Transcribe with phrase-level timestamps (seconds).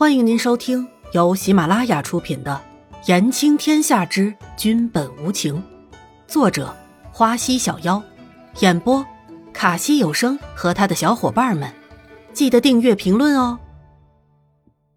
[0.00, 2.58] 欢迎您收听由喜马拉雅出品的
[3.06, 5.56] 《言情天下之君本无情》，
[6.26, 6.74] 作者
[7.12, 8.02] 花溪小妖，
[8.60, 9.04] 演播
[9.52, 11.70] 卡西有声和他的小伙伴们。
[12.32, 13.58] 记得订阅、评论哦。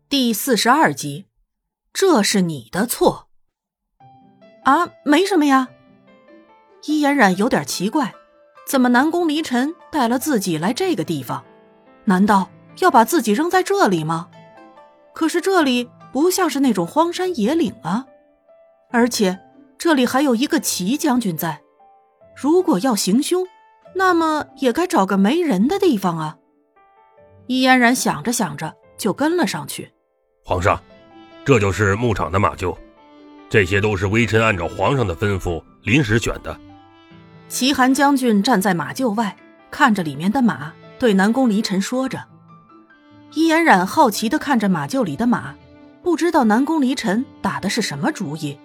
[0.07, 1.25] 第四十二集，
[1.91, 3.27] 这是你的错
[4.63, 4.87] 啊？
[5.03, 5.67] 没什么呀。
[6.85, 8.13] 伊嫣然有点奇怪，
[8.65, 11.43] 怎么南宫离尘带了自己来这个地方？
[12.05, 12.49] 难道
[12.79, 14.29] 要把自己扔在这里吗？
[15.13, 18.05] 可是这里不像是那种荒山野岭啊，
[18.91, 19.39] 而且
[19.77, 21.61] 这里还有一个齐将军在。
[22.35, 23.45] 如果要行凶，
[23.95, 26.37] 那么也该找个没人的地方啊。
[27.47, 29.91] 易嫣然想着想着，就跟了上去。
[30.43, 30.81] 皇上，
[31.45, 32.75] 这就是牧场的马厩，
[33.49, 36.59] 这些都是微臣按照皇上的吩咐临时选的。
[37.47, 39.37] 齐寒将军站在马厩外，
[39.69, 42.19] 看着里面的马，对南宫离尘说着。
[43.35, 45.55] 伊嫣然好奇的看着马厩里的马，
[46.03, 48.57] 不知道南宫离尘打的是什么主意。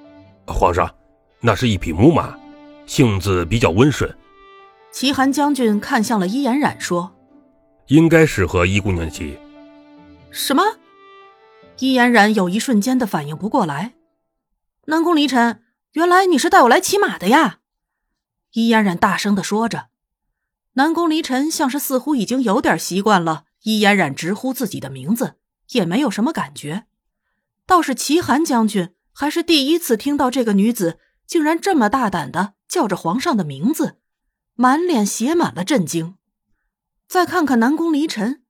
[0.47, 0.94] 皇上，
[1.41, 2.36] 那是一匹母马，
[2.86, 4.14] 性子比较温顺。
[4.91, 7.14] 齐寒将军看向了伊嫣然，说
[7.89, 9.39] ：“应该适合伊姑娘骑。”
[10.30, 10.62] 什么？
[11.78, 13.94] 伊嫣然有一瞬间的反应不过来。
[14.86, 17.61] 南宫离尘，原来你是带我来骑马的呀！
[18.52, 19.86] 伊嫣然大声的说着。
[20.74, 23.44] 南宫离尘像是似乎已经有点习惯了。
[23.62, 25.37] 伊嫣然直呼自己的名字，
[25.70, 26.87] 也没有什么感觉。
[27.67, 33.98] 倒是齐寒将军，还是第一次听到这个女子竟然这么大胆的叫着皇上的名字，
[34.55, 36.17] 满脸写满了震惊。
[37.06, 38.42] 再看看南宫离尘，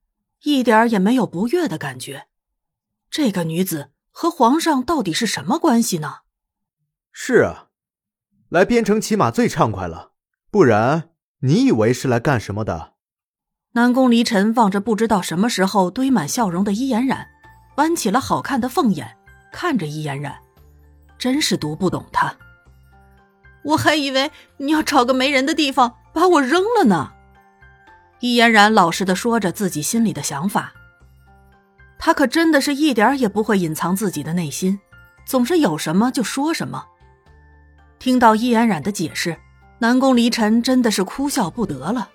[0.43, 2.27] 一点也没有不悦的感觉。
[3.09, 6.19] 这个女子和皇上到底是什么关系呢？
[7.11, 7.69] 是啊，
[8.49, 10.11] 来边城骑马最畅快了，
[10.51, 12.93] 不然你以为是来干什么的？
[13.73, 17.27] 南宫离尘望着不知道什么时候堆满笑容的伊嫣然，
[17.77, 19.15] 弯起了好看的凤眼，
[19.51, 20.35] 看着伊嫣然，
[21.19, 22.35] 真是读不懂他。
[23.63, 27.11] 我还以为你要找个没人的地方把我扔了呢。
[28.21, 30.73] 伊嫣然老实的说着自己心里的想法。
[31.99, 34.79] 他可真的是一点也不会隐藏自己的内心，
[35.25, 36.85] 总是有什么就说什么。
[37.99, 39.37] 听到伊嫣然的解释，
[39.77, 42.09] 南宫离尘真的是哭笑不得了。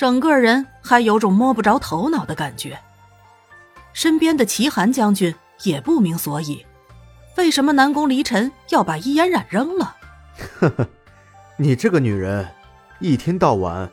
[0.00, 2.80] 整个人还有种摸不着头脑的感觉。
[3.92, 6.64] 身边的齐寒将军也不明所以，
[7.36, 9.96] 为什么南宫离尘要把伊嫣然扔了？
[10.58, 10.88] 呵呵，
[11.58, 12.48] 你这个女人，
[12.98, 13.90] 一天到晚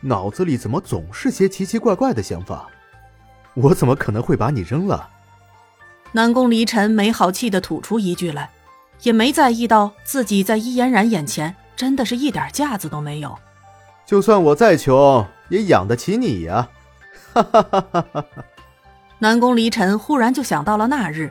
[0.00, 2.66] 脑子里怎么总是些奇奇怪怪的想法？
[3.52, 5.10] 我怎么可能会把你扔了？
[6.12, 8.48] 南宫离尘没好气的吐出一句来，
[9.02, 13.38] 也没在意到自己在伊嫣然眼前真的是一点架子都没有。
[14.06, 15.22] 就算我再穷。
[15.50, 16.68] 也养得起你呀！
[17.34, 18.24] 哈哈哈哈哈！
[19.18, 21.30] 南宫离尘忽然就想到了那日，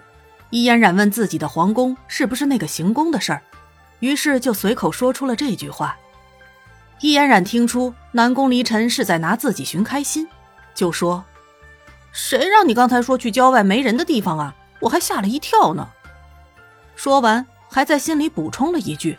[0.52, 3.42] 伊嫣然问自己的皇宫是不是那个行宫的事儿，
[4.00, 5.98] 于是就随口说出了这句话。
[7.02, 10.28] 伊嫣然听出南宫离尘是在拿自己寻开心，
[10.76, 11.26] 就说
[12.12, 14.56] ：“谁让你刚才说去郊外没人的地方啊？
[14.82, 15.90] 我还吓了一跳呢。”
[16.96, 19.18] 说完，还在心里补充了一句：“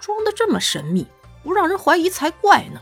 [0.00, 1.06] 装的这么神秘，
[1.42, 2.80] 不让人怀疑才怪呢。”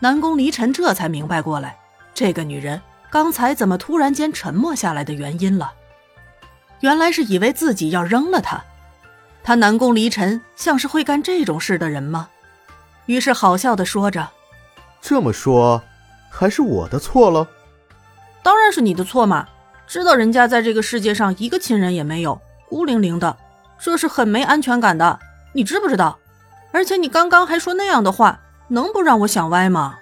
[0.00, 1.78] 南宫离尘这才明白过来，
[2.14, 2.80] 这个女人
[3.10, 5.72] 刚才怎么突然间沉默下来的原因了。
[6.80, 8.62] 原来是以为自己要扔了她。
[9.42, 12.28] 他南宫离尘像是会干这种事的人吗？
[13.06, 14.28] 于是好笑的说着
[15.00, 15.82] ：“这么说，
[16.28, 17.48] 还是我的错了？
[18.42, 19.48] 当然是你的错嘛！
[19.86, 23.36] 知道人家在这个世界上一个亲人也没有，孤零零的，
[23.78, 25.18] 这是很没安全感的。
[25.52, 26.18] 你知不知道？
[26.72, 29.98] 而且你刚刚还说那样的话。”能不让我想歪吗？